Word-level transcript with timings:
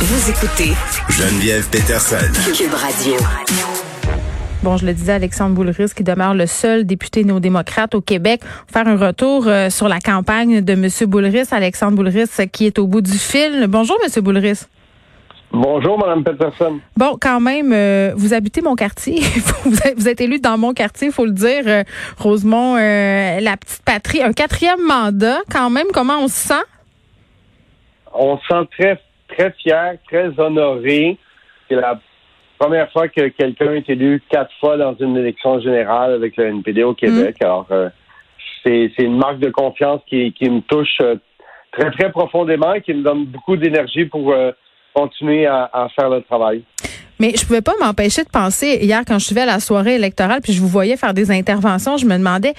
Vous 0.00 0.30
écoutez 0.30 0.74
Geneviève 1.10 1.68
Peterson. 1.70 2.32
Cube 2.56 2.72
Radio. 2.72 3.14
Bon, 4.62 4.76
je 4.76 4.86
le 4.86 4.92
disais, 4.92 5.14
Alexandre 5.14 5.56
Boulris, 5.56 5.90
qui 5.92 6.04
demeure 6.04 6.34
le 6.34 6.46
seul 6.46 6.84
député 6.86 7.24
néo-démocrate 7.24 7.96
au 7.96 8.00
Québec. 8.00 8.42
Faire 8.72 8.86
un 8.86 8.96
retour 8.96 9.48
euh, 9.48 9.70
sur 9.70 9.88
la 9.88 9.98
campagne 9.98 10.60
de 10.60 10.72
M. 10.74 10.88
Boulris. 11.10 11.48
Alexandre 11.50 11.96
Boulris, 11.96 12.28
qui 12.52 12.66
est 12.66 12.78
au 12.78 12.86
bout 12.86 13.00
du 13.00 13.18
fil. 13.18 13.66
Bonjour, 13.68 13.96
M. 14.04 14.22
Boulris. 14.22 14.66
Bonjour, 15.50 15.98
Mme 15.98 16.22
Peterson. 16.22 16.78
Bon, 16.96 17.18
quand 17.20 17.40
même, 17.40 17.72
euh, 17.72 18.12
vous 18.14 18.34
habitez 18.34 18.60
mon 18.60 18.76
quartier. 18.76 19.20
vous, 19.64 19.78
êtes, 19.84 19.98
vous 19.98 20.08
êtes 20.08 20.20
élu 20.20 20.38
dans 20.38 20.58
mon 20.58 20.74
quartier, 20.74 21.08
il 21.08 21.12
faut 21.12 21.26
le 21.26 21.32
dire. 21.32 21.64
Euh, 21.66 21.82
Rosemont, 22.18 22.76
la 22.76 23.56
petite 23.56 23.82
patrie. 23.84 24.22
Un 24.22 24.32
quatrième 24.32 24.80
mandat, 24.80 25.38
quand 25.50 25.70
même. 25.70 25.88
Comment 25.92 26.20
on 26.20 26.28
se 26.28 26.48
sent? 26.48 26.64
On 28.14 28.38
se 28.38 28.46
sent 28.46 28.68
très 28.78 29.00
très 29.38 29.52
fier, 29.52 29.96
très 30.08 30.30
honoré. 30.38 31.16
C'est 31.68 31.76
la 31.76 32.00
première 32.58 32.90
fois 32.90 33.08
que 33.08 33.28
quelqu'un 33.28 33.74
est 33.74 33.88
élu 33.88 34.20
quatre 34.28 34.52
fois 34.60 34.76
dans 34.76 34.94
une 34.98 35.16
élection 35.16 35.60
générale 35.60 36.12
avec 36.12 36.36
le 36.36 36.46
NPD 36.46 36.82
au 36.82 36.94
Québec. 36.94 37.36
Mm. 37.40 37.44
Alors, 37.44 37.66
euh, 37.70 37.88
c'est 38.64 38.90
une 38.98 39.16
marque 39.16 39.38
de 39.38 39.50
confiance 39.50 40.00
qui, 40.08 40.32
qui 40.32 40.50
me 40.50 40.60
touche 40.60 40.98
euh, 41.00 41.16
très, 41.72 41.90
très 41.92 42.10
profondément 42.10 42.74
et 42.74 42.82
qui 42.82 42.92
me 42.92 43.02
donne 43.02 43.26
beaucoup 43.26 43.56
d'énergie 43.56 44.04
pour 44.06 44.32
euh, 44.32 44.50
continuer 44.92 45.46
à, 45.46 45.70
à, 45.72 45.88
faire 45.90 46.10
le 46.10 46.20
travail. 46.22 46.62
Mais 47.20 47.32
je 47.36 47.46
pouvais 47.46 47.62
pas 47.62 47.74
m'empêcher 47.80 48.24
de 48.24 48.28
penser 48.28 48.78
hier 48.82 49.02
quand 49.06 49.18
je 49.18 49.26
suis 49.26 49.38
à 49.38 49.46
la 49.46 49.60
soirée 49.60 49.96
électorale 49.96 50.40
puis 50.42 50.52
je 50.52 50.60
vous 50.60 50.68
voyais 50.68 50.96
faire 50.96 51.14
des 51.14 51.30
interventions, 51.30 51.96
je 51.96 52.06
me 52.06 52.16
demandais 52.16 52.54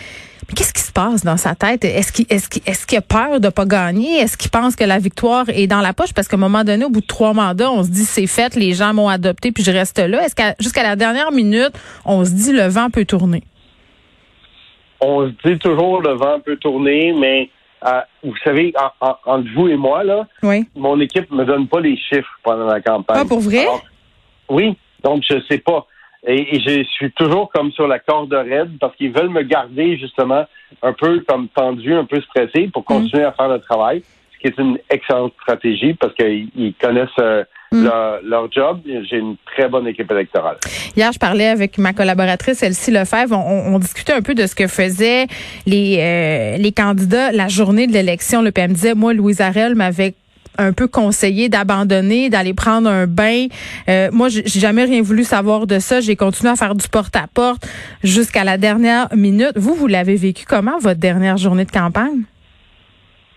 mais 0.49 0.55
qu'est-ce 0.55 0.73
qui 0.73 0.81
se 0.81 0.91
passe 0.91 1.23
dans 1.23 1.37
sa 1.37 1.53
tête? 1.53 1.85
Est-ce 1.85 2.11
qu'il 2.11 2.25
est-ce 2.29 2.49
qu'il 2.49 2.63
est-ce 2.65 2.87
qu'il 2.87 2.97
a 2.97 3.01
peur 3.01 3.39
de 3.39 3.49
pas 3.49 3.65
gagner? 3.65 4.17
Est-ce 4.17 4.35
qu'il 4.35 4.49
pense 4.49 4.75
que 4.75 4.83
la 4.83 4.97
victoire 4.97 5.45
est 5.49 5.67
dans 5.67 5.81
la 5.81 5.93
poche? 5.93 6.11
Parce 6.13 6.27
qu'à 6.27 6.37
un 6.37 6.39
moment 6.39 6.63
donné 6.63 6.85
au 6.85 6.89
bout 6.89 7.01
de 7.01 7.07
trois 7.07 7.33
mandats, 7.33 7.71
on 7.71 7.83
se 7.83 7.89
dit 7.89 8.03
c'est 8.03 8.25
fait, 8.25 8.55
les 8.55 8.73
gens 8.73 8.93
m'ont 8.93 9.09
adopté 9.09 9.51
puis 9.51 9.63
je 9.63 9.71
reste 9.71 9.99
là. 9.99 10.25
Est-ce 10.25 10.33
qu'à 10.33 10.55
jusqu'à 10.59 10.81
la 10.81 10.95
dernière 10.95 11.31
minute, 11.31 11.71
on 12.03 12.25
se 12.25 12.31
dit 12.31 12.51
le 12.51 12.67
vent 12.67 12.89
peut 12.89 13.05
tourner? 13.05 13.43
On 14.99 15.27
se 15.27 15.47
dit 15.47 15.59
toujours 15.59 16.01
le 16.01 16.13
vent 16.13 16.39
peut 16.43 16.57
tourner, 16.57 17.13
mais 17.13 17.49
euh, 17.85 18.01
vous 18.23 18.35
savez, 18.43 18.73
entre 18.99 19.47
vous 19.55 19.67
et 19.67 19.77
moi, 19.77 20.03
là, 20.03 20.27
oui. 20.43 20.65
mon 20.75 20.99
équipe 20.99 21.31
me 21.31 21.45
donne 21.45 21.67
pas 21.67 21.79
les 21.79 21.95
chiffres 21.95 22.39
pendant 22.43 22.65
la 22.65 22.81
campagne. 22.81 23.19
Ah, 23.21 23.25
pour 23.25 23.39
vrai? 23.39 23.65
oui, 24.49 24.75
donc 25.03 25.23
je 25.29 25.35
sais 25.47 25.59
pas. 25.59 25.85
Et, 26.27 26.59
je 26.59 26.83
suis 26.83 27.11
toujours 27.11 27.49
comme 27.51 27.71
sur 27.71 27.87
la 27.87 27.99
corde 27.99 28.33
raide 28.33 28.77
parce 28.79 28.95
qu'ils 28.95 29.11
veulent 29.11 29.29
me 29.29 29.43
garder 29.43 29.97
justement 29.97 30.45
un 30.81 30.93
peu 30.93 31.21
comme 31.27 31.47
tendu, 31.49 31.93
un 31.93 32.05
peu 32.05 32.21
stressé 32.21 32.69
pour 32.73 32.81
mm. 32.83 32.85
continuer 32.85 33.23
à 33.23 33.31
faire 33.31 33.47
le 33.47 33.59
travail, 33.59 34.03
ce 34.33 34.39
qui 34.39 34.47
est 34.47 34.61
une 34.61 34.77
excellente 34.89 35.33
stratégie 35.41 35.93
parce 35.93 36.13
qu'ils 36.15 36.73
connaissent 36.81 37.07
euh, 37.19 37.43
mm. 37.71 37.87
leur, 38.25 38.51
job. 38.51 38.81
J'ai 38.85 39.17
une 39.17 39.37
très 39.45 39.69
bonne 39.69 39.87
équipe 39.87 40.11
électorale. 40.11 40.57
Hier, 40.97 41.09
je 41.13 41.19
parlais 41.19 41.47
avec 41.47 41.77
ma 41.77 41.93
collaboratrice 41.93 42.63
Elsie 42.63 42.91
Lefebvre. 42.91 43.37
On, 43.37 43.75
on, 43.75 43.79
discutait 43.79 44.13
un 44.13 44.21
peu 44.21 44.35
de 44.35 44.45
ce 44.45 44.55
que 44.55 44.67
faisaient 44.67 45.27
les, 45.65 45.99
euh, 45.99 46.57
les 46.57 46.71
candidats 46.73 47.31
la 47.31 47.47
journée 47.47 47.87
de 47.87 47.93
l'élection. 47.93 48.41
Le 48.41 48.51
PM 48.51 48.73
disait, 48.73 48.93
moi, 48.93 49.13
Louise 49.13 49.39
Arel 49.39 49.75
m'avait 49.75 50.15
un 50.59 50.73
peu 50.73 50.87
conseillé 50.87 51.49
d'abandonner, 51.49 52.29
d'aller 52.29 52.53
prendre 52.53 52.89
un 52.89 53.07
bain. 53.07 53.47
Euh, 53.87 54.09
moi, 54.11 54.29
j'ai 54.29 54.43
jamais 54.45 54.83
rien 54.83 55.01
voulu 55.01 55.23
savoir 55.23 55.65
de 55.67 55.79
ça. 55.79 56.01
J'ai 56.01 56.15
continué 56.15 56.51
à 56.51 56.55
faire 56.55 56.75
du 56.75 56.87
porte-à-porte 56.87 57.65
jusqu'à 58.03 58.43
la 58.43 58.57
dernière 58.57 59.07
minute. 59.15 59.53
Vous, 59.55 59.73
vous 59.73 59.87
l'avez 59.87 60.15
vécu 60.15 60.45
comment, 60.45 60.77
votre 60.79 60.99
dernière 60.99 61.37
journée 61.37 61.65
de 61.65 61.71
campagne? 61.71 62.23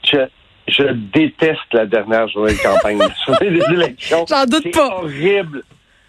Je, 0.04 0.18
je 0.68 0.92
déteste 1.14 1.72
la 1.72 1.86
dernière 1.86 2.28
journée 2.28 2.54
de 2.54 2.62
campagne, 2.62 2.98
des 3.40 3.74
élections. 3.74 4.24
J'en 4.28 4.44
doute 4.44 4.72
pas. 4.72 4.98
Horrible. 4.98 5.62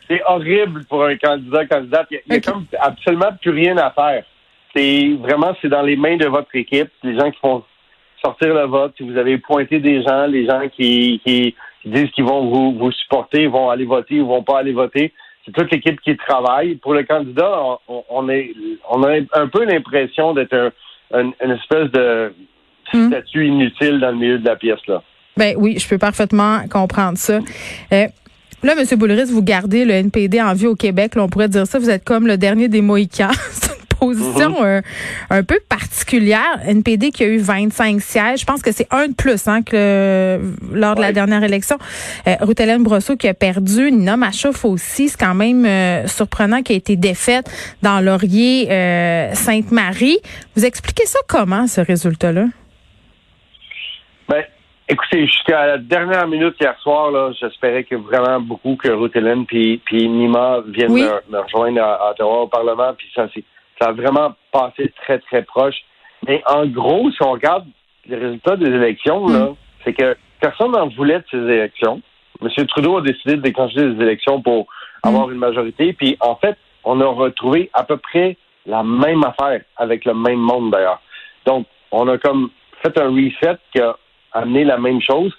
C'est 0.09 0.21
horrible 0.27 0.83
pour 0.85 1.05
un 1.05 1.15
candidat, 1.17 1.65
candidate. 1.65 2.07
Il 2.11 2.19
n'y 2.29 2.37
a, 2.37 2.41
comme 2.41 2.65
absolument 2.79 3.31
plus 3.41 3.51
rien 3.51 3.77
à 3.77 3.91
faire. 3.91 4.23
C'est 4.75 5.15
vraiment, 5.19 5.55
c'est 5.61 5.69
dans 5.69 5.83
les 5.83 5.95
mains 5.95 6.17
de 6.17 6.25
votre 6.25 6.53
équipe. 6.55 6.89
Les 7.03 7.15
gens 7.15 7.29
qui 7.31 7.39
font 7.39 7.63
sortir 8.23 8.53
le 8.53 8.65
vote, 8.65 8.93
si 8.97 9.03
vous 9.03 9.17
avez 9.17 9.37
pointé 9.37 9.79
des 9.79 10.01
gens, 10.03 10.25
les 10.27 10.45
gens 10.45 10.61
qui, 10.69 11.21
qui 11.25 11.55
disent 11.85 12.11
qu'ils 12.11 12.23
vont 12.23 12.49
vous, 12.49 12.77
vous 12.77 12.91
supporter, 12.91 13.47
vont 13.47 13.69
aller 13.69 13.85
voter 13.85 14.21
ou 14.21 14.27
vont 14.27 14.43
pas 14.43 14.59
aller 14.59 14.73
voter, 14.73 15.13
c'est 15.45 15.51
toute 15.51 15.71
l'équipe 15.71 15.99
qui 16.01 16.15
travaille. 16.15 16.75
Pour 16.75 16.93
le 16.93 17.03
candidat, 17.03 17.51
on, 17.87 18.29
est, 18.29 18.53
on 18.89 19.03
a 19.03 19.17
un 19.33 19.47
peu 19.47 19.65
l'impression 19.65 20.33
d'être 20.33 20.71
un, 21.11 21.31
une 21.43 21.51
espèce 21.51 21.91
de 21.91 22.33
hmm. 22.93 23.07
statut 23.07 23.47
inutile 23.47 23.99
dans 23.99 24.11
le 24.11 24.17
milieu 24.17 24.39
de 24.39 24.45
la 24.45 24.55
pièce 24.55 24.85
là. 24.87 25.03
Ben 25.35 25.55
oui, 25.57 25.79
je 25.79 25.89
peux 25.89 25.97
parfaitement 25.97 26.59
comprendre 26.71 27.17
ça. 27.17 27.39
Euh, 27.91 28.07
là, 28.61 28.73
M. 28.77 28.99
Boulris, 28.99 29.31
vous 29.31 29.41
gardez 29.41 29.83
le 29.83 29.93
NPD 29.93 30.39
en 30.39 30.53
vie 30.53 30.67
au 30.67 30.75
Québec. 30.75 31.15
Là, 31.15 31.23
on 31.23 31.27
pourrait 31.27 31.49
dire 31.49 31.65
ça. 31.65 31.79
Vous 31.79 31.89
êtes 31.89 32.03
comme 32.03 32.27
le 32.27 32.37
dernier 32.37 32.67
des 32.67 32.81
Mohicans. 32.81 33.31
position 34.05 34.49
mhm. 34.49 34.65
euh, 34.65 34.81
un 35.29 35.43
peu 35.43 35.59
particulière. 35.69 36.59
NPD 36.65 37.11
qui 37.11 37.23
a 37.23 37.27
eu 37.27 37.37
25 37.37 38.01
sièges. 38.01 38.41
Je 38.41 38.45
pense 38.45 38.61
que 38.61 38.71
c'est 38.71 38.87
un 38.91 39.07
de 39.07 39.13
plus 39.13 39.47
hein, 39.47 39.61
que 39.61 40.39
lors 40.71 40.95
de 40.95 41.01
la 41.01 41.11
dernière 41.11 41.43
élection. 41.43 41.77
Euh, 42.27 42.35
Ruth 42.41 42.59
Hélène 42.59 42.83
Brosseau 42.83 43.15
qui 43.15 43.27
a 43.27 43.33
perdu. 43.33 43.91
Nina 43.91 44.17
Machouf 44.17 44.65
aussi. 44.65 45.09
C'est 45.09 45.19
quand 45.19 45.35
même 45.35 45.65
euh, 45.65 46.07
surprenant 46.07 46.61
qui 46.61 46.73
a 46.73 46.75
été 46.75 46.95
défaite 46.95 47.45
dans 47.81 47.99
Laurier 47.99 48.71
euh, 48.71 49.33
Sainte-Marie. 49.33 50.19
Vous 50.55 50.65
expliquez 50.65 51.05
ça 51.05 51.19
comment, 51.27 51.67
ce 51.67 51.81
résultat-là? 51.81 52.45
Ben, 54.29 54.43
Écoutez, 54.89 55.25
jusqu'à 55.25 55.65
la 55.65 55.77
dernière 55.77 56.27
minute 56.27 56.55
hier 56.59 56.77
soir, 56.81 57.09
là, 57.09 57.31
j'espérais 57.39 57.85
que 57.85 57.95
vraiment 57.95 58.41
beaucoup 58.41 58.75
que 58.75 58.89
Ruth 58.89 59.15
Hélène 59.15 59.45
puis, 59.45 59.81
puis 59.85 60.09
Nima 60.09 60.59
viennent 60.67 60.91
me, 60.91 61.39
rejoindre 61.39 61.81
à, 61.81 61.93
à, 61.93 62.11
Ottawa 62.11 62.41
au 62.41 62.47
Parlement, 62.47 62.93
puis 62.97 63.07
ça 63.15 63.27
c'est 63.33 63.45
ça 63.79 63.89
a 63.89 63.91
vraiment 63.91 64.33
passé 64.51 64.91
très, 65.03 65.19
très 65.19 65.43
proche. 65.43 65.75
Mais 66.27 66.41
en 66.47 66.65
gros, 66.65 67.11
si 67.11 67.21
on 67.21 67.31
regarde 67.31 67.65
les 68.05 68.17
résultats 68.17 68.55
des 68.55 68.69
élections, 68.69 69.27
là, 69.27 69.45
mm. 69.45 69.55
c'est 69.83 69.93
que 69.93 70.15
personne 70.39 70.71
n'en 70.71 70.87
voulait 70.89 71.19
de 71.19 71.25
ces 71.31 71.37
élections. 71.37 72.01
M. 72.41 72.49
Trudeau 72.67 72.97
a 72.97 73.01
décidé 73.01 73.37
de 73.37 73.41
déclencher 73.41 73.93
des 73.93 74.01
élections 74.01 74.41
pour 74.41 74.67
mm. 75.03 75.07
avoir 75.07 75.29
une 75.31 75.37
majorité. 75.37 75.93
Puis, 75.93 76.17
en 76.19 76.35
fait, 76.35 76.57
on 76.83 76.99
a 77.01 77.05
retrouvé 77.05 77.69
à 77.73 77.83
peu 77.83 77.97
près 77.97 78.37
la 78.65 78.83
même 78.83 79.23
affaire 79.23 79.61
avec 79.77 80.05
le 80.05 80.13
même 80.13 80.39
monde, 80.39 80.71
d'ailleurs. 80.71 81.01
Donc, 81.45 81.65
on 81.91 82.07
a 82.07 82.17
comme 82.17 82.49
fait 82.81 82.97
un 82.97 83.09
reset 83.09 83.57
qui 83.73 83.81
a 83.81 83.95
amené 84.31 84.63
la 84.63 84.77
même 84.77 85.01
chose. 85.01 85.33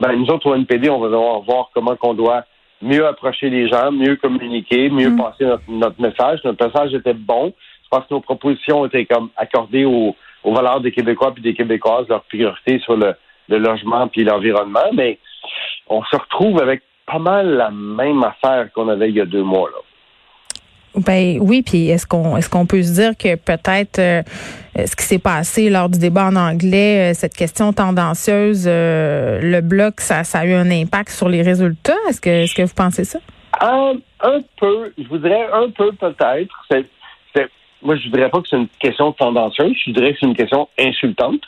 Ben, 0.00 0.12
nous 0.12 0.26
autres, 0.26 0.48
au 0.50 0.54
NPD, 0.54 0.90
on 0.90 1.00
va 1.00 1.08
devoir 1.08 1.40
voir 1.40 1.70
comment 1.72 1.96
qu'on 1.96 2.14
doit 2.14 2.44
mieux 2.82 3.06
approcher 3.06 3.48
les 3.48 3.68
gens, 3.68 3.90
mieux 3.92 4.16
communiquer, 4.16 4.90
mieux 4.90 5.10
mm. 5.10 5.16
passer 5.16 5.44
notre, 5.44 5.62
notre, 5.68 6.00
message. 6.00 6.40
Notre 6.44 6.66
message 6.66 6.94
était 6.94 7.14
bon. 7.14 7.52
Pense 7.94 8.06
que 8.06 8.14
nos 8.14 8.20
propositions 8.20 8.84
étaient 8.86 9.06
comme 9.06 9.30
accordées 9.36 9.84
aux, 9.84 10.16
valeurs 10.44 10.80
des 10.80 10.90
Québécois 10.90 11.32
puis 11.32 11.44
des 11.44 11.54
Québécoises, 11.54 12.08
leur 12.08 12.24
priorité 12.24 12.80
sur 12.80 12.96
le, 12.96 13.14
logement 13.48 14.08
puis 14.08 14.24
l'environnement, 14.24 14.90
mais 14.92 15.20
on 15.86 16.02
se 16.02 16.16
retrouve 16.16 16.60
avec 16.60 16.82
pas 17.06 17.20
mal 17.20 17.54
la 17.54 17.70
même 17.70 18.24
affaire 18.24 18.72
qu'on 18.72 18.88
avait 18.88 19.10
il 19.10 19.14
y 19.14 19.20
a 19.20 19.26
deux 19.26 19.44
mois 19.44 19.70
là. 19.70 19.78
Ben 21.06 21.38
oui, 21.40 21.62
puis 21.62 21.88
est-ce 21.88 22.04
qu'on 22.04 22.36
est-ce 22.36 22.50
qu'on 22.50 22.66
peut 22.66 22.82
se 22.82 22.94
dire 22.94 23.16
que 23.16 23.36
peut-être 23.36 23.98
euh, 24.00 24.22
ce 24.76 24.96
qui 24.96 25.04
s'est 25.04 25.18
passé 25.20 25.70
lors 25.70 25.88
du 25.88 26.00
débat 26.00 26.26
en 26.26 26.36
anglais, 26.36 27.10
euh, 27.10 27.14
cette 27.14 27.34
question 27.34 27.72
tendancieuse, 27.72 28.64
euh, 28.66 29.40
le 29.40 29.60
bloc, 29.60 30.00
ça, 30.00 30.24
ça 30.24 30.40
a 30.40 30.46
eu 30.46 30.52
un 30.52 30.70
impact 30.70 31.10
sur 31.10 31.28
les 31.28 31.42
résultats? 31.42 31.96
Est-ce 32.08 32.20
que 32.20 32.30
est-ce 32.30 32.54
que 32.54 32.62
vous 32.62 32.74
pensez 32.74 33.04
ça? 33.04 33.20
Un, 33.60 33.94
un 34.20 34.40
peu, 34.58 34.92
je 34.98 35.08
voudrais 35.08 35.48
un 35.52 35.70
peu 35.70 35.92
peut-être. 35.92 36.54
Moi, 37.84 37.96
je 37.96 38.08
voudrais 38.08 38.30
pas 38.30 38.40
que 38.40 38.48
c'est 38.48 38.56
une 38.56 38.68
question 38.80 39.12
tendancieuse, 39.12 39.76
je 39.86 39.90
dirais 39.92 40.14
que 40.14 40.18
c'est 40.20 40.26
une 40.26 40.36
question 40.36 40.68
insultante. 40.78 41.42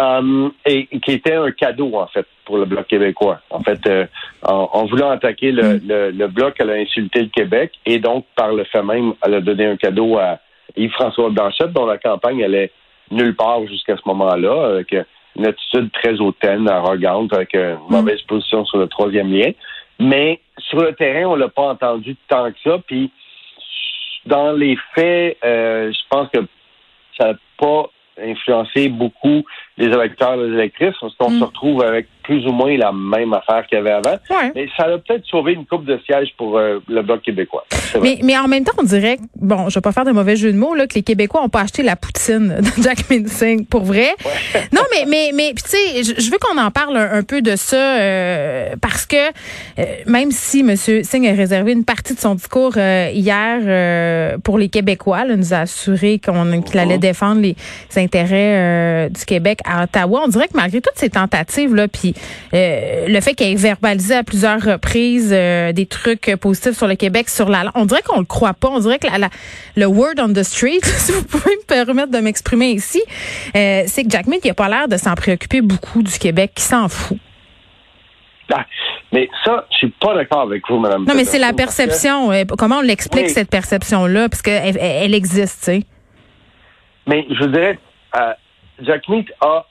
Euh, 0.00 0.48
et, 0.66 0.86
qui 0.86 1.12
était 1.12 1.34
un 1.34 1.52
cadeau, 1.52 1.94
en 1.94 2.08
fait, 2.08 2.26
pour 2.44 2.58
le 2.58 2.64
Bloc 2.64 2.88
québécois. 2.88 3.40
En 3.50 3.60
fait, 3.60 3.78
euh, 3.86 4.06
en, 4.42 4.86
voulant 4.86 5.10
attaquer 5.10 5.52
le, 5.52 5.78
le, 5.78 6.26
Bloc, 6.26 6.56
elle 6.58 6.70
a 6.70 6.74
insulté 6.74 7.20
le 7.20 7.28
Québec 7.28 7.70
et 7.86 8.00
donc, 8.00 8.24
par 8.34 8.52
le 8.52 8.64
fait 8.64 8.82
même, 8.82 9.12
elle 9.24 9.34
a 9.34 9.40
donné 9.40 9.66
un 9.66 9.76
cadeau 9.76 10.18
à 10.18 10.40
Yves-François 10.76 11.30
Blanchette, 11.30 11.72
dont 11.72 11.86
la 11.86 11.98
campagne 11.98 12.42
allait 12.42 12.72
nulle 13.12 13.36
part 13.36 13.64
jusqu'à 13.68 13.96
ce 13.96 14.02
moment-là, 14.06 14.66
avec 14.66 14.96
une 15.36 15.46
attitude 15.46 15.92
très 15.92 16.18
hautaine, 16.20 16.68
arrogante, 16.68 17.32
avec 17.32 17.54
une 17.54 17.78
mauvaise 17.88 18.22
position 18.22 18.64
sur 18.64 18.78
le 18.78 18.88
troisième 18.88 19.32
lien. 19.32 19.52
Mais 20.00 20.40
sur 20.58 20.80
le 20.80 20.92
terrain, 20.94 21.28
on 21.28 21.36
l'a 21.36 21.48
pas 21.48 21.68
entendu 21.68 22.16
tant 22.28 22.50
que 22.50 22.58
ça, 22.64 22.78
puis 22.84 23.12
dans 24.26 24.52
les 24.52 24.76
faits, 24.94 25.38
euh, 25.44 25.92
je 25.92 26.00
pense 26.08 26.28
que 26.30 26.40
ça 27.18 27.32
n'a 27.32 27.38
pas 27.58 27.90
influencé 28.18 28.88
beaucoup 28.88 29.44
les 29.76 29.86
électeurs 29.86 30.34
et 30.34 30.48
les 30.48 30.54
électrices, 30.54 30.94
parce 31.00 31.14
qu'on 31.16 31.30
se 31.30 31.44
retrouve 31.44 31.82
avec 31.82 32.08
plus 32.24 32.46
ou 32.46 32.52
moins 32.52 32.76
la 32.76 32.92
même 32.92 33.32
affaire 33.32 33.66
qu'il 33.66 33.76
y 33.76 33.80
avait 33.80 33.92
avant. 33.92 34.18
Ouais. 34.30 34.52
Mais 34.54 34.68
ça 34.76 34.84
a 34.84 34.98
peut-être 34.98 35.24
sauvé 35.26 35.52
une 35.52 35.66
coupe 35.66 35.84
de 35.84 35.98
sièges 36.04 36.34
pour 36.36 36.58
euh, 36.58 36.80
le 36.88 37.02
Bloc 37.02 37.22
québécois. 37.22 37.64
Mais, 38.02 38.18
mais 38.22 38.36
en 38.36 38.48
même 38.48 38.64
temps, 38.64 38.72
on 38.78 38.82
dirait, 38.82 39.18
bon, 39.36 39.68
je 39.68 39.74
vais 39.74 39.80
pas 39.82 39.92
faire 39.92 40.04
de 40.04 40.12
mauvais 40.12 40.36
jeu 40.36 40.52
de 40.52 40.58
mots, 40.58 40.74
là, 40.74 40.86
que 40.86 40.94
les 40.94 41.02
Québécois 41.02 41.42
ont 41.42 41.48
pas 41.48 41.60
acheté 41.60 41.82
la 41.82 41.96
poutine 41.96 42.56
de 42.60 42.82
Jack 42.82 43.08
Minsing, 43.10 43.66
pour 43.66 43.84
vrai. 43.84 44.14
Non, 44.72 44.82
mais, 44.90 45.04
mais, 45.06 45.30
mais, 45.34 45.52
tu 45.54 45.70
sais, 45.70 46.02
je, 46.02 46.30
veux 46.30 46.38
qu'on 46.38 46.58
en 46.58 46.70
parle 46.70 46.96
un, 46.96 47.12
un 47.12 47.22
peu 47.22 47.42
de 47.42 47.56
ça, 47.56 47.76
euh, 47.76 48.74
parce 48.80 49.06
que 49.06 49.16
euh, 49.78 49.84
même 50.06 50.30
si 50.30 50.60
M. 50.60 50.76
Singh 50.76 51.28
a 51.28 51.32
réservé 51.32 51.72
une 51.72 51.84
partie 51.84 52.14
de 52.14 52.18
son 52.18 52.34
discours 52.34 52.74
euh, 52.76 53.10
hier 53.12 53.60
euh, 53.64 54.38
pour 54.38 54.58
les 54.58 54.68
Québécois, 54.68 55.24
là, 55.24 55.36
nous 55.36 55.52
a 55.52 55.58
assuré 55.58 56.18
qu'on 56.18 56.60
qu'il 56.62 56.78
allait 56.78 56.98
défendre 56.98 57.40
les 57.40 57.56
intérêts 57.96 58.56
euh, 58.56 59.08
du 59.08 59.24
Québec 59.24 59.60
à 59.64 59.84
Ottawa, 59.84 60.22
on 60.24 60.28
dirait 60.28 60.48
que 60.48 60.56
malgré 60.56 60.80
toutes 60.80 60.96
ces 60.96 61.10
tentatives, 61.10 61.74
là, 61.74 61.88
puis 61.88 62.13
euh, 62.54 63.06
le 63.08 63.20
fait 63.20 63.34
qu'il 63.34 63.46
ait 63.50 63.54
verbalisé 63.54 64.14
à 64.14 64.22
plusieurs 64.24 64.60
reprises 64.60 65.30
euh, 65.32 65.72
des 65.72 65.86
trucs 65.86 66.34
positifs 66.40 66.76
sur 66.76 66.86
le 66.86 66.94
Québec, 66.96 67.28
sur 67.28 67.48
la 67.48 67.70
on 67.74 67.84
dirait 67.86 68.02
qu'on 68.02 68.18
le 68.20 68.24
croit 68.26 68.54
pas. 68.54 68.68
On 68.68 68.78
dirait 68.78 68.98
que 68.98 69.06
la, 69.06 69.18
la- 69.18 69.30
le 69.76 69.86
word 69.86 70.14
on 70.18 70.32
the 70.32 70.42
street, 70.42 70.80
si 70.82 71.12
vous 71.12 71.24
pouvez 71.24 71.56
me 71.56 71.64
permettre 71.66 72.10
de 72.12 72.18
m'exprimer 72.18 72.70
ici, 72.70 73.02
euh, 73.56 73.82
c'est 73.86 74.04
que 74.04 74.10
Jack 74.10 74.26
Mead, 74.26 74.40
il 74.44 74.50
a 74.50 74.54
pas 74.54 74.68
l'air 74.68 74.88
de 74.88 74.96
s'en 74.96 75.14
préoccuper 75.14 75.60
beaucoup 75.60 76.02
du 76.02 76.18
Québec, 76.18 76.52
qui 76.54 76.62
s'en 76.62 76.88
fout. 76.88 77.18
Ah, 78.52 78.66
mais 79.12 79.28
ça, 79.44 79.66
je 79.72 79.76
suis 79.78 79.94
pas 80.00 80.14
d'accord 80.14 80.42
avec 80.42 80.62
vous, 80.68 80.78
Madame. 80.78 81.04
Non, 81.06 81.14
mais 81.14 81.24
c'est 81.24 81.38
la 81.38 81.50
que- 81.52 81.56
perception. 81.56 82.30
Comment 82.58 82.78
on 82.78 82.82
l'explique, 82.82 83.24
Oui. 83.24 83.30
cette 83.30 83.48
perception-là? 83.48 84.28
Parce 84.28 84.42
qu'elle 84.42 84.76
elle, 84.78 85.14
existe, 85.14 85.60
tu 85.60 85.64
sais. 85.64 85.82
Mais 87.06 87.26
je 87.30 87.44
dirais, 87.46 87.78
euh, 88.18 88.32
Jack 88.82 89.08
Meat 89.08 89.28
a 89.40 89.64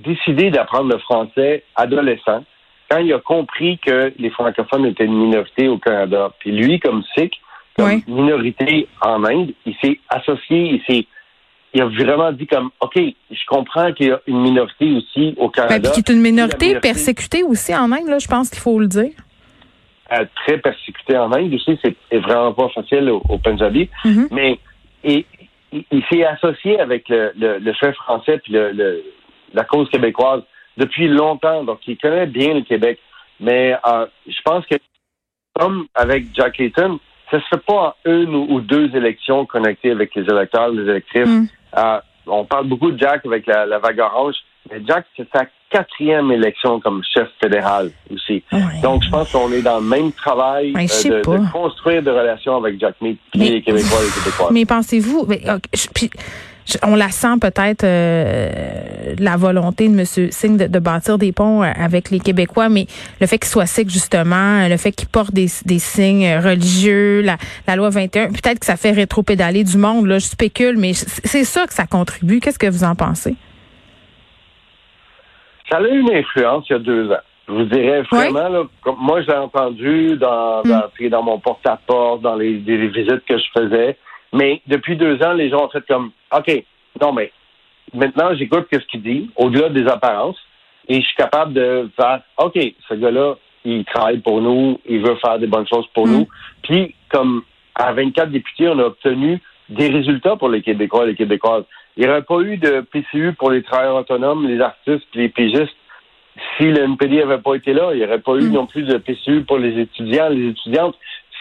décidé 0.00 0.50
d'apprendre 0.50 0.90
le 0.92 0.98
français 0.98 1.64
adolescent 1.76 2.44
quand 2.90 2.98
il 2.98 3.12
a 3.12 3.18
compris 3.20 3.78
que 3.78 4.12
les 4.18 4.30
francophones 4.30 4.86
étaient 4.86 5.04
une 5.04 5.16
minorité 5.18 5.68
au 5.68 5.78
Canada. 5.78 6.30
Puis 6.40 6.52
lui, 6.52 6.78
comme 6.80 7.02
Sikh, 7.16 7.40
comme 7.76 7.86
Oui. 7.88 8.04
minorité 8.06 8.86
en 9.00 9.24
Inde, 9.24 9.52
il 9.66 9.74
s'est 9.82 9.98
associé, 10.08 10.58
il 10.74 10.82
s'est 10.86 11.06
il 11.74 11.80
a 11.80 11.86
vraiment 11.86 12.30
dit 12.32 12.46
comme 12.46 12.70
OK, 12.80 12.96
je 12.98 13.46
comprends 13.46 13.92
qu'il 13.94 14.08
y 14.08 14.10
a 14.10 14.20
une 14.26 14.42
minorité 14.42 14.92
aussi 14.92 15.34
au 15.38 15.46
Ben, 15.46 15.52
Canada. 15.68 15.90
puis 15.90 16.02
qui 16.02 16.10
est 16.12 16.14
une 16.14 16.20
minorité 16.20 16.78
persécutée 16.80 17.42
aussi 17.44 17.74
en 17.74 17.90
Inde, 17.92 18.08
là, 18.08 18.18
je 18.18 18.28
pense 18.28 18.50
qu'il 18.50 18.60
faut 18.60 18.78
le 18.78 18.88
dire. 18.88 19.12
euh, 20.12 20.26
très 20.44 20.58
persécuté 20.58 21.16
en 21.16 21.32
Inde 21.32 21.54
aussi. 21.54 21.78
C'est 21.82 22.18
vraiment 22.18 22.52
pas 22.52 22.68
facile 22.68 23.08
au, 23.08 23.22
au 23.26 23.38
Punjabi. 23.38 23.88
Mhm. 24.04 24.28
Mais 24.30 24.58
et, 25.02 25.24
il, 25.72 25.84
il 25.90 26.02
s'est 26.12 26.24
associé 26.24 26.78
avec 26.78 27.08
le, 27.08 27.32
le, 27.38 27.58
le 27.58 27.72
chef 27.72 27.94
français 27.96 28.38
puis 28.44 28.52
le, 28.52 28.72
le- 28.72 29.02
la 29.54 29.64
cause 29.64 29.88
québécoise 29.90 30.42
depuis 30.76 31.08
longtemps. 31.08 31.64
Donc, 31.64 31.80
il 31.86 31.98
connaît 31.98 32.26
bien 32.26 32.54
le 32.54 32.62
Québec. 32.62 32.98
Mais 33.40 33.76
euh, 33.86 34.06
je 34.26 34.40
pense 34.44 34.64
que, 34.66 34.76
comme 35.58 35.86
avec 35.94 36.26
Jack 36.34 36.58
Layton, 36.58 36.98
ça 37.30 37.40
se 37.40 37.46
fait 37.48 37.64
pas 37.64 37.96
en 38.04 38.10
une 38.10 38.34
ou, 38.34 38.60
deux 38.60 38.94
élections 38.94 39.46
connectées 39.46 39.90
avec 39.90 40.14
les 40.14 40.22
électeurs, 40.22 40.68
les 40.68 40.88
électrices. 40.88 41.26
Mm. 41.26 41.46
Euh, 41.78 42.00
on 42.26 42.44
parle 42.44 42.68
beaucoup 42.68 42.92
de 42.92 42.98
Jack 42.98 43.26
avec 43.26 43.46
la, 43.46 43.66
la 43.66 43.78
vague 43.78 43.98
orange, 43.98 44.36
mais 44.70 44.80
Jack, 44.86 45.06
c'est 45.16 45.26
sa 45.34 45.46
quatrième 45.72 46.30
élection 46.30 46.78
comme 46.80 47.02
chef 47.02 47.28
fédéral 47.42 47.90
aussi. 48.12 48.44
Ouais. 48.52 48.60
Donc, 48.82 49.02
je 49.02 49.10
pense 49.10 49.32
qu'on 49.32 49.50
est 49.52 49.62
dans 49.62 49.80
le 49.80 49.86
même 49.86 50.12
travail 50.12 50.72
Ouais, 50.74 50.86
euh, 51.06 51.22
de, 51.22 51.50
construire 51.50 52.02
des 52.02 52.10
relations 52.10 52.56
avec 52.56 52.78
Jack 52.78 52.94
Mead, 53.00 53.16
puis 53.32 53.40
Mais- 53.40 53.50
les 53.50 53.62
Québécois 53.62 53.98
et 54.00 54.04
les 54.04 54.22
Québécoises. 54.22 54.50
Mais 54.52 54.64
pensez-vous, 54.66 55.26
mais, 55.26 55.40
on 56.82 56.94
la 56.94 57.08
sent 57.10 57.38
peut-être 57.40 57.84
euh, 57.84 59.14
la 59.18 59.36
volonté 59.36 59.88
de 59.88 59.98
M. 59.98 60.04
Singh 60.04 60.56
de, 60.56 60.66
de 60.66 60.78
bâtir 60.78 61.18
des 61.18 61.32
ponts 61.32 61.62
euh, 61.62 61.70
avec 61.76 62.10
les 62.10 62.20
Québécois, 62.20 62.68
mais 62.68 62.86
le 63.20 63.26
fait 63.26 63.38
qu'il 63.38 63.48
soit 63.48 63.66
sikh 63.66 63.90
justement, 63.90 64.68
le 64.68 64.76
fait 64.76 64.92
qu'il 64.92 65.08
porte 65.08 65.32
des, 65.32 65.46
des 65.66 65.78
signes 65.78 66.38
religieux, 66.38 67.20
la, 67.22 67.36
la 67.66 67.76
loi 67.76 67.90
21, 67.90 68.28
peut-être 68.28 68.60
que 68.60 68.66
ça 68.66 68.76
fait 68.76 68.92
rétropédaler 68.92 69.64
du 69.64 69.76
monde. 69.76 70.06
Là, 70.06 70.18
je 70.18 70.26
spécule, 70.26 70.76
mais 70.78 70.92
c'est 70.94 71.44
ça 71.44 71.66
que 71.66 71.74
ça 71.74 71.86
contribue. 71.86 72.40
Qu'est-ce 72.40 72.58
que 72.58 72.70
vous 72.70 72.84
en 72.84 72.94
pensez? 72.94 73.34
Ça 75.70 75.78
a 75.78 75.82
eu 75.82 76.00
une 76.00 76.12
influence 76.12 76.66
il 76.68 76.72
y 76.72 76.76
a 76.76 76.78
deux 76.78 77.10
ans. 77.10 77.22
Je 77.48 77.54
vous 77.54 77.64
dirais 77.64 78.02
vraiment, 78.02 78.48
là, 78.48 78.62
comme 78.82 78.96
moi, 79.00 79.20
je 79.22 79.26
l'ai 79.26 79.36
entendu 79.36 80.16
dans, 80.16 80.62
sais, 80.96 81.08
dans 81.08 81.22
mon 81.22 81.38
porte-à-porte, 81.38 82.22
dans 82.22 82.36
les 82.36 82.54
visites 82.54 83.24
que 83.28 83.36
je 83.36 83.44
faisais. 83.52 83.98
Mais 84.32 84.62
depuis 84.66 84.96
deux 84.96 85.22
ans, 85.22 85.32
les 85.34 85.50
gens 85.50 85.64
ont 85.66 85.68
fait 85.68 85.84
comme, 85.86 86.10
OK, 86.36 86.64
non, 87.00 87.12
mais 87.12 87.30
maintenant, 87.94 88.34
j'écoute 88.34 88.66
ce 88.72 88.78
qu'il 88.86 89.02
dit, 89.02 89.30
au-delà 89.36 89.68
des 89.68 89.86
apparences, 89.86 90.38
et 90.88 91.00
je 91.00 91.06
suis 91.06 91.16
capable 91.16 91.52
de 91.52 91.90
faire, 91.96 92.22
OK, 92.38 92.58
ce 92.88 92.94
gars-là, 92.94 93.34
il 93.64 93.84
travaille 93.84 94.18
pour 94.18 94.40
nous, 94.40 94.80
il 94.88 95.00
veut 95.00 95.16
faire 95.16 95.38
des 95.38 95.46
bonnes 95.46 95.68
choses 95.68 95.86
pour 95.94 96.06
Mm. 96.06 96.12
nous. 96.12 96.28
Puis, 96.62 96.94
comme 97.10 97.42
à 97.74 97.92
24 97.92 98.30
députés, 98.30 98.68
on 98.68 98.78
a 98.78 98.84
obtenu 98.84 99.40
des 99.68 99.88
résultats 99.88 100.36
pour 100.36 100.48
les 100.48 100.62
Québécois 100.62 101.04
et 101.04 101.08
les 101.08 101.14
Québécoises. 101.14 101.64
Il 101.96 102.02
n'y 102.04 102.08
aurait 102.10 102.22
pas 102.22 102.40
eu 102.40 102.56
de 102.56 102.80
PCU 102.80 103.32
pour 103.34 103.50
les 103.50 103.62
travailleurs 103.62 103.96
autonomes, 103.96 104.48
les 104.48 104.60
artistes 104.60 105.06
les 105.14 105.28
pigistes 105.28 105.76
si 106.56 106.64
le 106.64 106.82
NPD 106.84 107.18
n'avait 107.18 107.42
pas 107.42 107.54
été 107.54 107.72
là. 107.74 107.90
Il 107.92 107.98
n'y 107.98 108.04
aurait 108.04 108.18
pas 108.20 108.32
eu 108.36 108.44
Mm. 108.48 108.52
non 108.52 108.66
plus 108.66 108.82
de 108.82 108.96
PCU 108.96 109.42
pour 109.44 109.58
les 109.58 109.78
étudiants, 109.80 110.28
les 110.30 110.48
étudiantes 110.48 110.96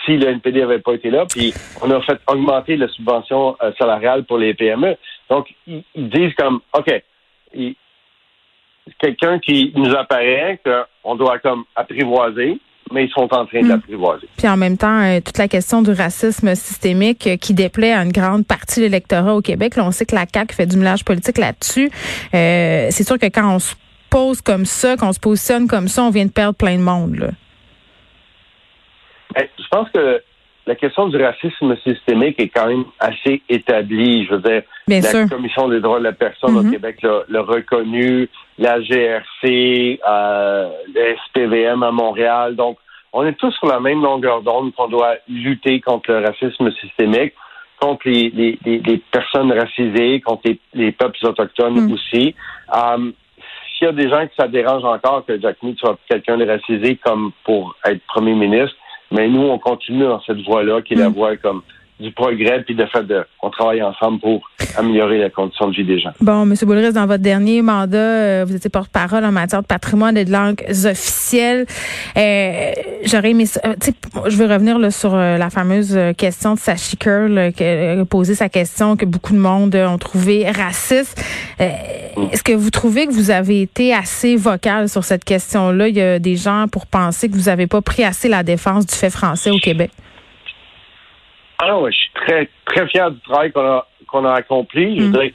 si 0.05 0.17
le 0.17 0.27
NPD 0.29 0.61
n'avait 0.61 0.79
pas 0.79 0.93
été 0.93 1.09
là. 1.09 1.25
Puis 1.29 1.53
on 1.81 1.89
a 1.91 2.01
fait 2.01 2.19
augmenter 2.27 2.75
la 2.77 2.87
subvention 2.87 3.55
euh, 3.61 3.71
salariale 3.77 4.23
pour 4.25 4.37
les 4.37 4.53
PME. 4.53 4.95
Donc, 5.29 5.47
ils, 5.67 5.83
ils 5.95 6.09
disent 6.09 6.33
comme, 6.37 6.59
OK, 6.73 6.91
quelqu'un 8.99 9.39
qui 9.39 9.71
nous 9.75 9.93
apparaît 9.95 10.59
qu'on 10.63 11.15
doit 11.15 11.39
comme 11.39 11.63
apprivoiser, 11.75 12.59
mais 12.91 13.05
ils 13.05 13.11
sont 13.11 13.31
en 13.33 13.45
train 13.45 13.61
de 13.61 13.65
Mm. 13.65 13.69
l'apprivoiser. 13.69 14.27
Puis 14.37 14.47
en 14.47 14.57
même 14.57 14.77
temps, 14.77 15.01
euh, 15.01 15.19
toute 15.23 15.37
la 15.37 15.47
question 15.47 15.81
du 15.81 15.91
racisme 15.91 16.53
systémique 16.55 17.25
euh, 17.27 17.37
qui 17.37 17.53
déplaît 17.53 17.93
à 17.93 18.03
une 18.03 18.11
grande 18.11 18.45
partie 18.45 18.79
de 18.79 18.85
l'électorat 18.85 19.35
au 19.35 19.41
Québec. 19.41 19.75
Là, 19.75 19.85
on 19.85 19.91
sait 19.91 20.05
que 20.05 20.15
la 20.15 20.25
CAQ 20.31 20.53
fait 20.55 20.65
du 20.65 20.77
mélange 20.77 21.05
politique 21.05 21.37
là-dessus. 21.37 21.89
C'est 22.33 23.03
sûr 23.03 23.17
que 23.17 23.27
quand 23.27 23.55
on 23.55 23.59
se 23.59 23.75
pose 24.09 24.41
comme 24.41 24.65
ça, 24.65 24.97
qu'on 24.97 25.13
se 25.13 25.19
positionne 25.19 25.67
comme 25.67 25.87
ça, 25.87 26.03
on 26.03 26.09
vient 26.09 26.25
de 26.25 26.31
perdre 26.31 26.55
plein 26.57 26.75
de 26.75 26.81
monde. 26.83 27.15
Là. 27.15 27.27
Ben, 29.35 29.47
Je 29.57 29.67
pense 29.69 29.89
que 29.89 30.21
la 30.67 30.75
question 30.75 31.07
du 31.07 31.17
racisme 31.17 31.75
systémique 31.77 32.39
est 32.39 32.49
quand 32.49 32.67
même 32.67 32.85
assez 32.99 33.41
établie. 33.49 34.25
Je 34.25 34.35
veux 34.35 34.41
dire, 34.41 34.61
Bien 34.87 34.99
la 35.01 35.09
sûr. 35.09 35.29
Commission 35.29 35.67
des 35.69 35.79
droits 35.79 35.99
de 35.99 36.03
la 36.05 36.11
personne 36.13 36.55
au 36.57 36.63
Mhm. 36.63 36.71
Québec 36.71 36.97
l'a 37.29 37.41
reconnu, 37.41 38.29
la 38.59 38.79
GRC, 38.81 39.99
euh, 40.07 40.69
le 40.93 41.15
SPVM 41.27 41.83
à 41.83 41.91
Montréal. 41.91 42.55
Donc, 42.55 42.77
on 43.13 43.25
est 43.25 43.33
tous 43.33 43.51
sur 43.53 43.67
la 43.67 43.79
même 43.79 44.01
longueur 44.01 44.41
d'onde 44.41 44.73
qu'on 44.73 44.87
doit 44.87 45.15
lutter 45.27 45.81
contre 45.81 46.11
le 46.11 46.25
racisme 46.25 46.71
systémique, 46.79 47.33
contre 47.79 48.07
les, 48.07 48.29
les, 48.29 48.59
les, 48.63 48.79
les 48.79 48.97
personnes 49.11 49.51
racisées, 49.51 50.21
contre 50.21 50.43
les, 50.45 50.59
les 50.73 50.91
peuples 50.91 51.17
autochtones 51.25 51.85
Mhm. 51.87 51.93
aussi. 51.93 52.35
Euh, 52.75 53.11
S'il 53.77 53.87
y 53.87 53.89
a 53.89 53.93
des 53.93 54.09
gens 54.09 54.27
que 54.27 54.33
ça 54.37 54.47
dérange 54.47 54.85
encore 54.85 55.25
que 55.25 55.39
Jack 55.41 55.57
Mead 55.63 55.75
soit 55.79 55.97
quelqu'un 56.07 56.37
de 56.37 56.45
racisé 56.45 56.97
comme 57.03 57.31
pour 57.43 57.75
être 57.83 58.01
premier 58.05 58.35
ministre, 58.35 58.75
mais 59.11 59.27
nous, 59.27 59.41
on 59.41 59.59
continue 59.59 60.03
dans 60.03 60.21
cette 60.21 60.41
voie-là, 60.43 60.81
qui 60.81 60.93
est 60.93 60.97
la 60.97 61.09
Mm. 61.09 61.13
voie 61.13 61.37
comme 61.37 61.61
du 62.01 62.11
progrès, 62.11 62.63
puis 62.63 62.75
de 62.75 62.85
fait 62.87 63.03
de, 63.03 63.23
on 63.41 63.49
travaille 63.49 63.81
ensemble 63.81 64.19
pour 64.19 64.49
améliorer 64.77 65.19
la 65.19 65.29
condition 65.29 65.69
de 65.69 65.75
vie 65.75 65.85
des 65.85 65.99
gens. 65.99 66.11
Bon, 66.19 66.43
M. 66.43 66.55
Boulris, 66.63 66.93
dans 66.93 67.05
votre 67.05 67.23
dernier 67.23 67.61
mandat, 67.61 67.97
euh, 67.97 68.45
vous 68.47 68.55
étiez 68.55 68.69
porte-parole 68.69 69.23
en 69.23 69.31
matière 69.31 69.61
de 69.61 69.67
patrimoine 69.67 70.17
et 70.17 70.25
de 70.25 70.31
langues 70.31 70.63
officielles. 70.85 71.65
Euh, 72.17 72.71
J'aurais 73.05 73.31
aimé 73.31 73.45
euh, 73.65 73.73
tu 73.79 73.91
sais, 73.91 73.93
je 74.27 74.35
veux 74.37 74.45
revenir 74.45 74.77
là, 74.79 74.91
sur 74.91 75.13
euh, 75.13 75.37
la 75.37 75.49
fameuse 75.49 75.97
question 76.17 76.55
de 76.55 76.59
Sachi 76.59 76.97
Curl, 76.97 77.51
qui 77.55 77.63
a 77.63 78.03
posé 78.05 78.35
sa 78.35 78.49
question 78.49 78.95
que 78.95 79.05
beaucoup 79.05 79.33
de 79.33 79.39
monde 79.39 79.75
ont 79.75 79.97
trouvé 79.97 80.49
raciste. 80.49 81.23
Euh, 81.59 81.69
Est-ce 82.31 82.43
que 82.43 82.53
vous 82.53 82.69
trouvez 82.69 83.07
que 83.07 83.11
vous 83.11 83.31
avez 83.31 83.61
été 83.61 83.93
assez 83.93 84.35
vocal 84.35 84.89
sur 84.89 85.03
cette 85.03 85.23
question-là? 85.23 85.87
Il 85.87 85.95
y 85.95 86.01
a 86.01 86.19
des 86.19 86.35
gens 86.35 86.65
pour 86.71 86.85
penser 86.87 87.29
que 87.29 87.35
vous 87.35 87.49
n'avez 87.49 87.67
pas 87.67 87.81
pris 87.81 88.03
assez 88.03 88.29
la 88.29 88.43
défense 88.43 88.85
du 88.85 88.95
fait 88.95 89.09
français 89.09 89.51
au 89.51 89.59
Québec. 89.59 89.91
Ah 91.63 91.79
ouais, 91.79 91.91
je 91.91 91.97
suis 91.97 92.11
très, 92.15 92.49
très 92.65 92.87
fier 92.87 93.11
du 93.11 93.19
travail 93.21 93.51
qu'on 93.51 93.61
a, 93.65 93.87
qu'on 94.07 94.25
a 94.25 94.33
accompli. 94.33 94.97
Je 94.99 95.03
Mm. 95.05 95.11
dirais, 95.11 95.33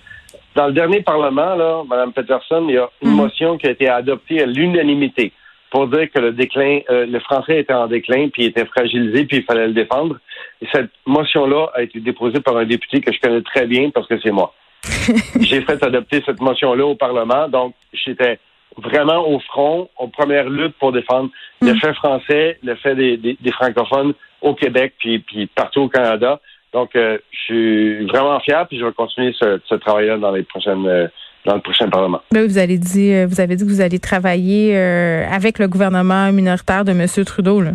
dans 0.56 0.66
le 0.66 0.73
dernier 0.73 1.00
Parlement, 1.02 1.54
là, 1.54 1.83
Mme 1.88 2.12
Peterson, 2.12 2.64
il 2.68 2.75
y 2.75 2.78
a 2.78 2.88
une 3.02 3.11
Mm. 3.11 3.14
motion 3.14 3.59
qui 3.59 3.66
a 3.68 3.71
été 3.71 3.88
adoptée 3.88 4.42
à 4.42 4.47
l'unanimité 4.47 5.33
pour 5.71 5.87
dire 5.87 6.11
que 6.12 6.18
le 6.18 6.33
déclin, 6.33 6.80
euh, 6.90 7.06
le 7.06 7.21
français 7.21 7.61
était 7.61 7.75
en 7.75 7.87
déclin, 7.87 8.28
puis 8.28 8.45
il 8.45 8.47
était 8.47 8.64
fragilisé, 8.64 9.25
puis 9.25 9.38
il 9.38 9.42
fallait 9.45 9.68
le 9.68 9.73
défendre. 9.73 10.16
Et 10.61 10.66
cette 10.73 10.90
motion-là 11.06 11.71
a 11.75 11.83
été 11.83 12.00
déposée 12.00 12.40
par 12.40 12.56
un 12.56 12.64
député 12.64 13.00
que 13.00 13.12
je 13.12 13.21
connais 13.21 13.42
très 13.42 13.66
bien 13.66 13.90
parce 13.90 14.06
que 14.09 14.18
c'est 14.21 14.33
moi. 14.33 14.52
J'ai 15.40 15.61
fait 15.62 15.80
adopter 15.83 16.23
cette 16.26 16.40
motion-là 16.40 16.87
au 16.87 16.95
Parlement, 16.97 17.49
donc 17.49 17.75
j'étais 17.92 18.38
vraiment 18.76 19.26
au 19.28 19.38
front, 19.40 19.88
aux 19.99 20.08
premières 20.08 20.49
luttes 20.50 20.75
pour 20.78 20.92
défendre 20.92 21.30
le 21.62 21.73
Mm. 21.73 21.78
fait 21.80 21.94
français, 21.94 22.58
le 22.62 22.75
fait 22.76 22.94
des, 22.94 23.16
des- 23.16 23.38
des 23.40 23.52
francophones 23.52 24.12
au 24.42 24.54
Québec, 24.54 24.94
puis, 24.99 25.18
puis 25.20 25.46
partout 25.46 25.82
au 25.82 25.88
Canada. 25.88 26.40
Donc, 26.73 26.94
euh, 26.94 27.16
je 27.30 27.38
suis 27.38 28.04
vraiment 28.06 28.38
fier, 28.40 28.66
puis 28.68 28.78
je 28.78 28.85
vais 28.85 28.92
continuer 28.92 29.32
ce, 29.38 29.61
ce 29.66 29.75
travail-là 29.76 30.18
dans 30.18 30.32
les 30.32 30.42
prochaines, 30.42 30.87
euh, 30.87 31.06
dans 31.46 31.54
le 31.54 31.61
prochain 31.61 31.88
Parlement. 31.88 32.20
Ben, 32.32 32.46
vous, 32.46 32.58
allez 32.58 32.76
dit, 32.76 33.12
euh, 33.14 33.26
vous 33.26 33.40
avez 33.40 33.56
dit 33.56 33.64
que 33.64 33.70
vous 33.70 33.80
allez 33.80 33.99
travailler 33.99 34.76
euh, 34.76 35.25
avec 35.30 35.58
le 35.58 35.68
gouvernement 35.68 36.30
minoritaire 36.32 36.85
de 36.85 36.90
M. 36.92 37.06
Trudeau. 37.25 37.62
Là. 37.62 37.70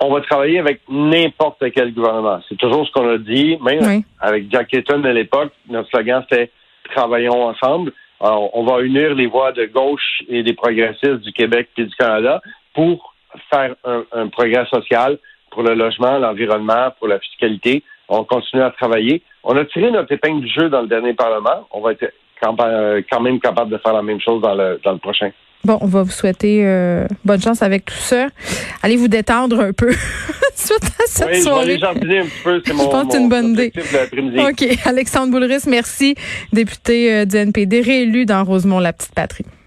On 0.00 0.12
va 0.12 0.20
travailler 0.20 0.58
avec 0.58 0.80
n'importe 0.88 1.62
quel 1.74 1.92
gouvernement. 1.94 2.40
C'est 2.48 2.58
toujours 2.58 2.86
ce 2.86 2.92
qu'on 2.92 3.08
a 3.08 3.18
dit. 3.18 3.56
Même 3.62 4.02
avec 4.20 4.50
Jack 4.50 4.72
Layton 4.72 5.02
à 5.04 5.12
l'époque, 5.12 5.52
notre 5.68 5.88
slogan 5.90 6.24
c'était 6.28 6.50
Travaillons 6.94 7.46
ensemble. 7.48 7.92
On 8.24 8.64
va 8.64 8.82
unir 8.82 9.14
les 9.14 9.26
voix 9.26 9.50
de 9.50 9.64
gauche 9.66 10.22
et 10.28 10.44
des 10.44 10.52
progressistes 10.52 11.22
du 11.22 11.32
Québec 11.32 11.68
et 11.76 11.84
du 11.84 11.94
Canada 11.96 12.40
pour 12.72 13.14
faire 13.52 13.74
un, 13.84 14.28
progrès 14.28 14.64
social 14.66 15.18
pour 15.50 15.62
le 15.64 15.74
logement, 15.74 16.18
l'environnement, 16.18 16.92
pour 16.98 17.08
la 17.08 17.18
fiscalité. 17.18 17.82
On 18.08 18.24
continue 18.24 18.62
à 18.62 18.70
travailler. 18.70 19.22
On 19.42 19.56
a 19.56 19.64
tiré 19.64 19.90
notre 19.90 20.12
épingle 20.12 20.40
du 20.40 20.48
jeu 20.48 20.68
dans 20.68 20.82
le 20.82 20.86
dernier 20.86 21.14
Parlement. 21.14 21.66
On 21.72 21.80
va 21.80 21.92
être 21.92 22.12
quand 22.40 23.20
même 23.20 23.40
capable 23.40 23.70
de 23.70 23.78
faire 23.78 23.92
la 23.92 24.02
même 24.02 24.20
chose 24.20 24.40
dans 24.40 24.54
le, 24.54 24.80
dans 24.84 24.92
le 24.92 24.98
prochain. 24.98 25.30
Bon, 25.64 25.78
on 25.80 25.86
va 25.86 26.02
vous 26.02 26.10
souhaiter 26.10 26.62
euh, 26.64 27.06
bonne 27.24 27.40
chance 27.40 27.62
avec 27.62 27.84
tout 27.84 27.94
ça. 27.94 28.28
Allez 28.82 28.96
vous 28.96 29.08
détendre 29.08 29.60
un 29.60 29.72
peu 29.72 29.92
suite 30.56 30.84
à 30.98 31.06
cette 31.06 31.28
oui, 31.28 31.42
soirée. 31.42 31.76
Je 31.76 31.80
vais 31.80 31.86
aller 31.86 32.18
un 32.18 32.24
petit 32.24 32.30
peu, 32.42 32.62
c'est 32.66 32.72
mon, 32.72 32.84
je 32.84 32.88
pense 32.88 33.12
c'est 33.12 33.18
une 33.20 33.28
bonne 33.28 33.52
idée. 33.52 33.72
OK. 34.38 34.78
Alexandre 34.84 35.30
Boulris, 35.30 35.62
merci, 35.68 36.16
député 36.52 37.14
euh, 37.14 37.24
du 37.24 37.36
NPD, 37.36 37.80
réélu 37.80 38.26
dans 38.26 38.42
Rosemont, 38.44 38.80
la 38.80 38.92
petite 38.92 39.14
patrie. 39.14 39.44